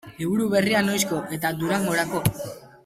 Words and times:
Liburu 0.21 0.47
berria 0.53 0.81
noizko 0.87 1.21
eta 1.39 1.55
Durangorako? 1.61 2.27